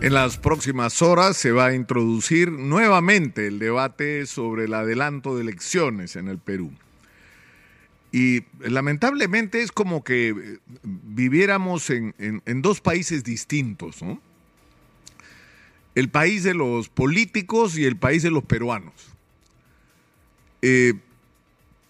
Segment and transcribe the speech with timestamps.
[0.00, 5.42] En las próximas horas se va a introducir nuevamente el debate sobre el adelanto de
[5.42, 6.70] elecciones en el Perú.
[8.12, 14.20] Y lamentablemente es como que eh, viviéramos en, dos países distintos, ¿no?
[15.96, 18.94] El país de los políticos y el país de los peruanos.
[20.62, 20.94] Eh,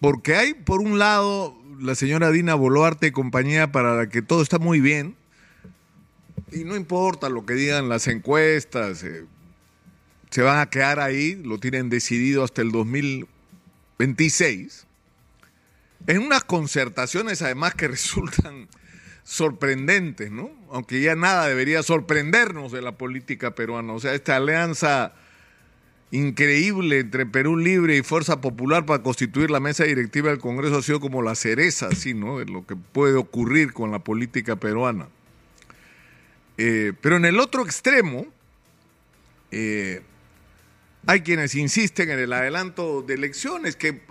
[0.01, 4.41] porque hay, por un lado, la señora Dina Boluarte y compañía para la que todo
[4.41, 5.15] está muy bien,
[6.51, 9.25] y no importa lo que digan las encuestas, eh,
[10.29, 14.85] se van a quedar ahí, lo tienen decidido hasta el 2026.
[16.07, 18.67] En unas concertaciones además que resultan
[19.23, 20.49] sorprendentes, ¿no?
[20.71, 23.93] Aunque ya nada debería sorprendernos de la política peruana.
[23.93, 25.13] O sea, esta alianza
[26.11, 30.81] increíble entre Perú Libre y Fuerza Popular para constituir la mesa directiva del Congreso ha
[30.81, 32.39] sido como la cereza, así, ¿no?
[32.39, 35.09] De lo que puede ocurrir con la política peruana.
[36.61, 38.27] Eh, pero en el otro extremo,
[39.49, 40.01] eh,
[41.05, 44.01] hay quienes insisten en el adelanto de elecciones, que eh,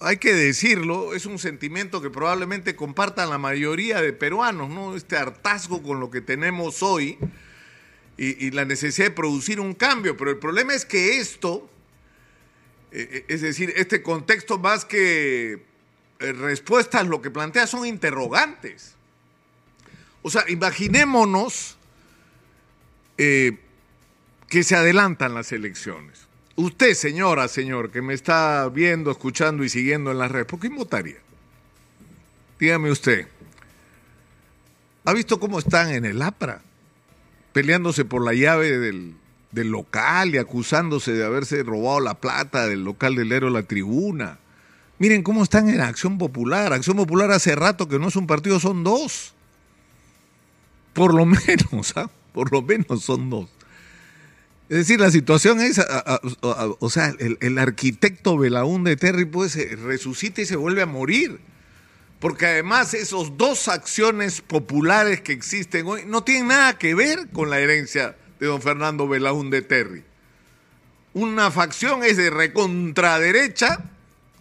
[0.00, 4.94] hay que decirlo, es un sentimiento que probablemente compartan la mayoría de peruanos, ¿no?
[4.94, 7.16] Este hartazgo con lo que tenemos hoy
[8.18, 10.18] y, la necesidad de producir un cambio.
[10.18, 11.66] Pero el problema es que esto,
[12.90, 15.62] es decir, este contexto más que
[16.18, 18.96] respuestas, lo que plantea son interrogantes.
[20.20, 21.75] O sea, imaginémonos
[23.18, 23.58] eh,
[24.48, 26.26] que se adelantan las elecciones.
[26.56, 30.74] Usted, señora, señor, que me está viendo, escuchando y siguiendo en las redes, ¿por quién
[30.74, 31.18] votaría?
[32.58, 33.28] Dígame usted.
[35.04, 36.62] ¿Ha visto cómo están en el APRA?
[37.52, 39.14] Peleándose por la llave del,
[39.52, 44.38] del local y acusándose de haberse robado la plata del local del héroe La Tribuna.
[44.98, 46.72] Miren cómo están en Acción Popular.
[46.72, 49.34] Acción Popular hace rato que no es un partido, son dos.
[50.94, 52.10] Por lo menos, ¿ah?
[52.36, 53.48] Por lo menos son dos.
[54.68, 55.80] Es decir, la situación es,
[56.42, 61.40] o sea, el, arquitecto Belaúnde Terry pues resucita y se vuelve a morir.
[62.20, 67.48] Porque además esos dos acciones populares que existen hoy no tienen nada que ver con
[67.48, 70.04] la herencia de don Fernando Belaúnde Terry.
[71.14, 73.82] Una facción es de recontraderecha,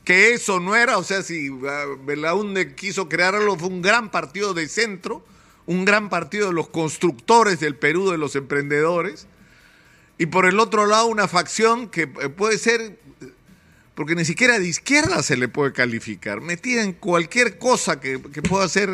[0.03, 4.53] que eso no era, o sea, si ah, Belaúnde quiso crearlo, fue un gran partido
[4.53, 5.23] de centro,
[5.67, 9.27] un gran partido de los constructores del Perú, de los emprendedores,
[10.17, 12.99] y por el otro lado una facción que eh, puede ser,
[13.95, 18.67] porque ni siquiera de izquierda se le puede calificar, metida en cualquier cosa que, pueda
[18.69, 18.89] ser,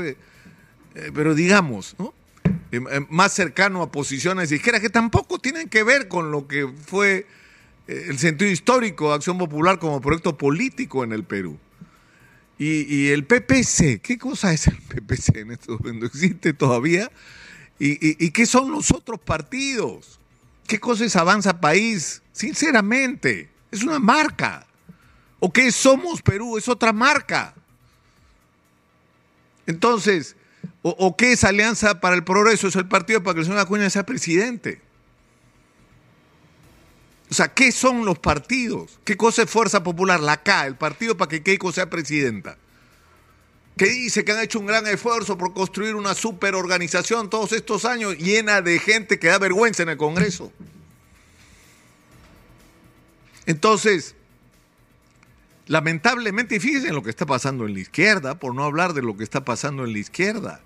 [0.96, 2.14] eh, pero digamos, ¿no?
[2.72, 6.70] Eh, más cercano a posiciones de izquierda que tampoco tienen que ver con lo que
[6.86, 7.28] fue
[7.88, 11.58] el sentido histórico de Acción Popular como proyecto político en el Perú.
[12.64, 16.06] Y, el PPC, ¿qué cosa es el PPC en este momento?
[16.06, 17.12] ¿Existe todavía?
[17.80, 20.20] ¿Y, qué son los otros partidos?
[20.68, 22.22] ¿Qué cosa es Avanza País?
[22.32, 24.68] Sinceramente, es una marca.
[25.40, 26.56] ¿O qué Somos Perú?
[26.56, 27.56] Es otra marca.
[29.66, 30.36] Entonces,
[30.84, 32.68] ¿o, qué es Alianza para el Progreso?
[32.68, 34.80] Es el partido para que el señor Acuña sea presidente.
[37.32, 39.00] O sea, ¿qué son los partidos?
[39.06, 40.20] ¿Qué cosa es Fuerza Popular?
[40.20, 42.58] La K, el partido para que Keiko sea presidenta.
[43.78, 48.18] Que dice que han hecho un gran esfuerzo por construir una superorganización todos estos años
[48.18, 50.52] llena de gente que da vergüenza en el Congreso.
[53.46, 54.14] Entonces,
[55.68, 59.16] lamentablemente, fíjense en lo que está pasando en la izquierda, por no hablar de lo
[59.16, 60.60] que está pasando en la izquierda.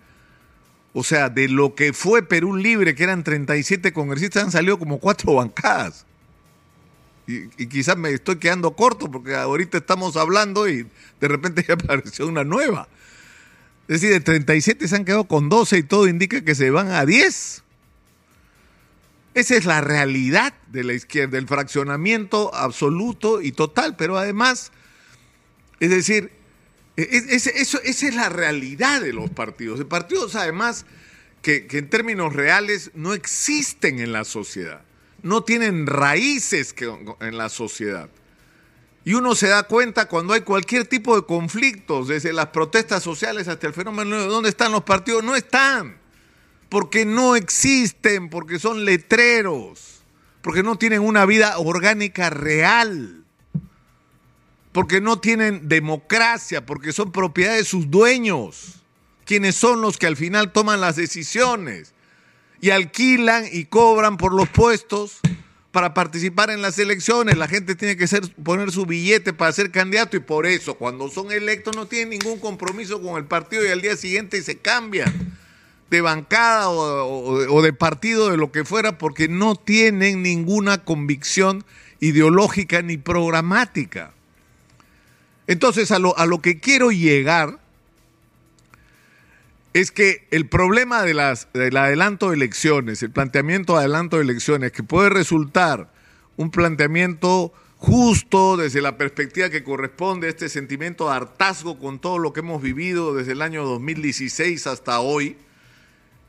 [0.93, 4.99] O sea, de lo que fue Perú Libre, que eran 37 congresistas, han salido como
[4.99, 6.07] cuatro bancadas.
[7.27, 10.87] Y, quizás me estoy quedando corto porque ahorita estamos hablando y
[11.19, 12.87] de repente ya apareció una nueva.
[13.87, 16.91] Es decir, de 37 se han quedado con 12 y todo indica que se van
[16.91, 17.63] a 10.
[19.35, 24.71] Esa es la realidad de la izquierda, el fraccionamiento absoluto y total, pero además,
[25.79, 26.31] es decir,
[26.95, 29.77] eso, esa es la realidad de los partidos.
[29.77, 30.85] De partidos además
[31.41, 34.81] que en términos reales no existen en la sociedad
[35.25, 36.75] no tienen raíces
[37.19, 38.09] en la sociedad.
[39.03, 43.47] Y uno se da cuenta cuando hay cualquier tipo de conflictos, desde las protestas sociales
[43.47, 45.97] hasta el fenómeno de dónde están los partidos, no están,
[46.69, 50.03] porque no existen, porque son letreros,
[50.43, 53.23] porque no tienen una vida orgánica real,
[54.73, 58.75] porque no tienen democracia, porque son propiedad de sus dueños,
[59.25, 61.94] quienes son los que al final toman las decisiones
[62.61, 65.19] y alquilan y cobran por los puestos
[65.71, 67.37] para participar en las elecciones.
[67.37, 71.09] La gente tiene que ser, poner su billete para ser candidato y por eso cuando
[71.09, 75.35] son electos no tienen ningún compromiso con el partido y al día siguiente se cambian.
[75.89, 81.63] de bancada o, de partido, de lo que fuera, porque no tienen ninguna convicción
[81.99, 84.11] ideológica ni programática.
[85.45, 87.59] Entonces, a lo, a lo que quiero llegar
[89.75, 94.23] es que el problema de las, del adelanto de elecciones, el planteamiento de adelanto de
[94.23, 95.91] elecciones, que puede resultar
[96.37, 102.19] un planteamiento justo desde la perspectiva que corresponde a este sentimiento de hartazgo con todo
[102.19, 105.35] lo que hemos vivido desde el año 2016 hasta hoy,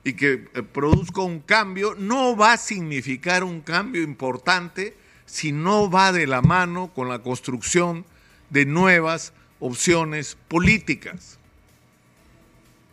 [0.03, 5.89] y que eh, produzca un cambio, no va a significar un cambio importante si no
[5.89, 8.07] va de la mano con la construcción
[8.51, 11.39] de nuevas opciones políticas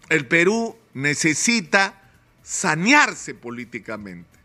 [0.10, 2.02] el Perú necesita
[2.44, 4.40] sanearse políticamente,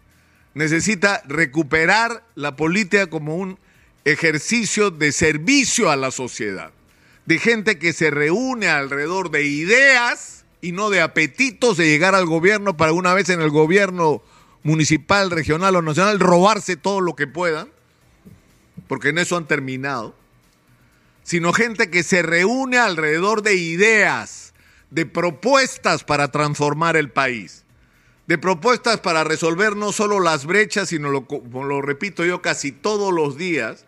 [0.55, 3.59] necesita recuperar la política como un
[4.05, 6.73] ejercicio de servicio a la sociedad,
[7.27, 12.27] de gente que se reúne alrededor de ideas y no de apetitos de llegar al
[12.27, 14.23] gobierno para una vez en el gobierno
[14.63, 17.69] municipal, regional o nacional robarse todo lo que puedan,
[18.87, 20.15] porque en eso han terminado,
[21.23, 24.55] sino gente que se reúne alrededor de ideas
[24.91, 27.65] de propuestas para transformar el país,
[28.27, 32.73] de propuestas para resolver no solo las brechas, sino, lo, como lo repito yo casi
[32.73, 33.85] todos los días,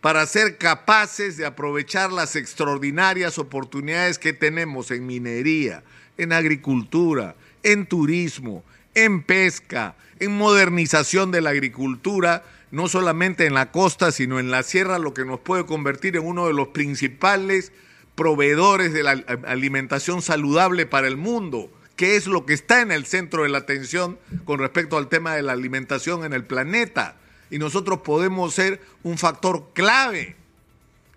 [0.00, 5.82] para ser capaces de aprovechar las extraordinarias oportunidades que tenemos en minería,
[6.16, 8.62] en agricultura, en turismo,
[8.94, 14.62] en pesca, en modernización de la agricultura, no solamente en la costa, sino en la
[14.62, 17.72] sierra, lo que nos puede convertir en uno de los principales
[18.16, 19.12] proveedores de la
[19.46, 23.58] alimentación saludable para el mundo, que es lo que está en el centro de la
[23.58, 27.16] atención con respecto al tema de la alimentación en el planeta.
[27.50, 30.34] Y nosotros podemos ser un factor clave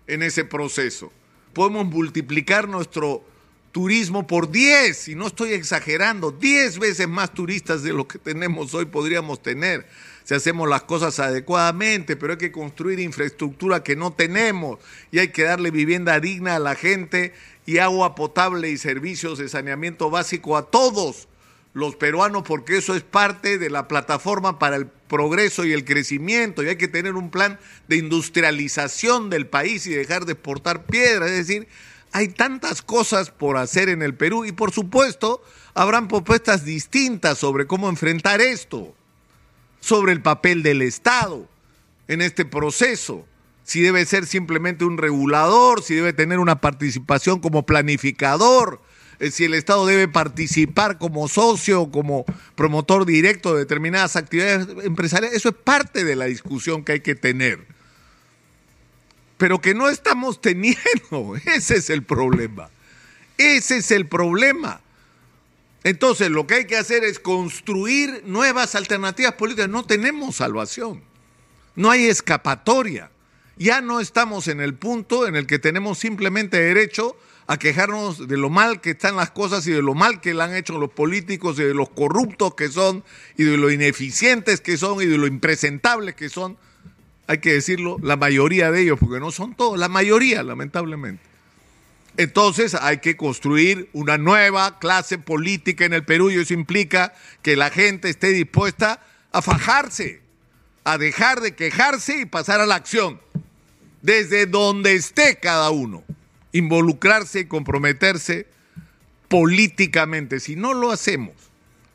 [0.06, 1.12] en ese proceso.
[1.54, 3.24] Podemos multiplicar nuestro
[3.72, 8.74] turismo por 10, y no estoy exagerando, 10 veces más turistas de lo que tenemos
[8.74, 9.86] hoy podríamos tener
[10.30, 14.78] si hacemos las cosas adecuadamente, pero hay que construir infraestructura que no tenemos
[15.10, 17.32] y hay que darle vivienda digna a la gente
[17.66, 21.26] y agua potable y servicios de saneamiento básico a todos
[21.72, 26.62] los peruanos porque eso es parte de la plataforma para el progreso y el crecimiento
[26.62, 27.58] y hay que tener un plan
[27.88, 31.68] de industrialización del país y dejar de exportar piedras, es decir,
[32.12, 35.42] hay tantas cosas por hacer en el Perú y por supuesto
[35.74, 38.94] habrán propuestas distintas sobre cómo enfrentar esto
[39.80, 41.48] sobre el papel del Estado
[42.06, 43.26] en este proceso,
[43.64, 48.80] si debe ser simplemente un regulador, si debe tener una participación como planificador,
[49.20, 52.24] eh, si el Estado debe participar como socio, como
[52.56, 57.14] promotor directo de determinadas actividades empresariales, eso es parte de la discusión que hay que
[57.14, 57.66] tener.
[59.40, 62.68] Pero que no estamos teniendo, ese es el problema.
[63.38, 64.82] Ese es el problema.
[65.82, 69.70] Entonces, lo que hay que hacer es construir nuevas alternativas políticas.
[69.70, 71.02] No tenemos salvación.
[71.74, 73.10] No hay escapatoria.
[73.56, 77.16] Ya no estamos en el punto en el que tenemos simplemente derecho
[77.46, 80.42] a quejarnos de lo mal que están las cosas y de lo mal que le
[80.42, 83.04] han hecho los políticos y de los corruptos que son
[83.38, 86.58] y de lo ineficientes que son y de lo impresentables que son.
[87.30, 91.22] Hay que decirlo, la mayoría de ellos, porque no son todos, la mayoría, lamentablemente.
[92.16, 97.54] Entonces hay que construir una nueva clase política en el Perú y eso implica que
[97.54, 99.00] la gente esté dispuesta
[99.30, 100.22] a fajarse,
[100.82, 103.20] a dejar de quejarse y pasar a la acción,
[104.02, 106.02] desde donde esté cada uno,
[106.50, 108.48] involucrarse y comprometerse
[109.28, 110.40] políticamente.
[110.40, 111.36] Si no lo hacemos,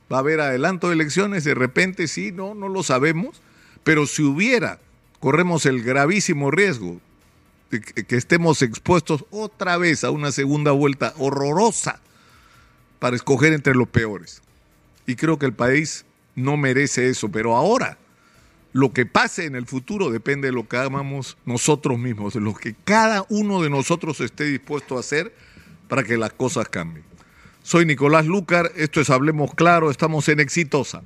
[0.10, 3.42] va a haber adelanto de elecciones, de repente sí, no, no lo sabemos,
[3.84, 4.80] pero si hubiera,
[5.25, 7.01] corremos el gravísimo riesgo
[7.72, 12.00] que estemos expuestos otra vez a una segunda vuelta horrorosa
[13.00, 14.44] para escoger entre los peores.
[15.08, 16.05] Y creo que el país
[16.36, 17.98] no merece eso, pero ahora
[18.72, 22.53] lo que pase en el futuro depende de lo que hagamos nosotros mismos, de lo
[22.53, 25.34] que cada uno de nosotros esté dispuesto a hacer
[25.88, 27.03] para que las cosas cambien.
[27.63, 31.01] Soy Nicolás Lucar, esto es Hablemos Claro, estamos en Exitosa,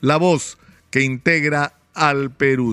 [0.00, 0.56] la voz
[0.90, 2.68] que integra al Perú.